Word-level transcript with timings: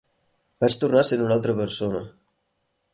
Vaig 0.65 0.77
tornar 0.85 1.03
sent 1.11 1.23
una 1.27 1.37
altra 1.37 1.57
persona. 1.63 2.05